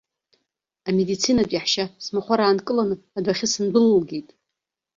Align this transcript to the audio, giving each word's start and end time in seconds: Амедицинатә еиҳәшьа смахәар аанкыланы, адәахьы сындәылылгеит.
Амедицинатә 0.87 1.53
еиҳәшьа 1.55 1.85
смахәар 2.03 2.39
аанкыланы, 2.41 2.95
адәахьы 3.17 3.47
сындәылылгеит. 3.53 4.29